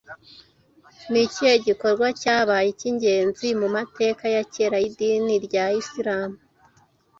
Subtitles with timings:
[1.11, 6.37] Ni ikihe gikorwa cyabaye icy’ingenzi mu mateka ya kera y’idini rya Isilamu